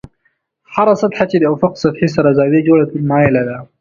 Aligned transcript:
هره 0.73 0.93
سطحه 1.01 1.23
چې 1.31 1.37
د 1.39 1.45
افق 1.53 1.73
سطحې 1.83 2.09
سره 2.15 2.35
زاویه 2.37 2.61
جوړه 2.67 2.85
کړي 2.89 3.01
مایله 3.11 3.41
ده. 3.49 3.57